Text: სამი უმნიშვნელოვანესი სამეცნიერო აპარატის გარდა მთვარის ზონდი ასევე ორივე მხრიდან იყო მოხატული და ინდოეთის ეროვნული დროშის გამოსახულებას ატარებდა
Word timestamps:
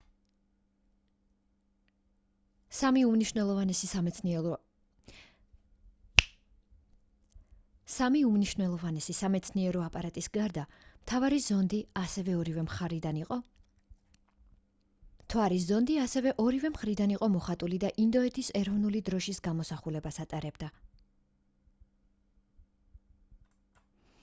სამი 7.95 8.21
უმნიშვნელოვანესი 8.27 9.13
სამეცნიერო 9.17 9.83
აპარატის 9.89 10.29
გარდა 10.39 10.63
მთვარის 10.79 11.47
ზონდი 11.51 11.81
ასევე 16.05 16.35
ორივე 16.45 16.75
მხრიდან 16.79 17.15
იყო 17.19 17.29
მოხატული 17.37 17.81
და 17.87 17.93
ინდოეთის 18.07 18.51
ეროვნული 18.63 19.03
დროშის 19.11 19.43
გამოსახულებას 19.51 20.19
ატარებდა 20.27 20.73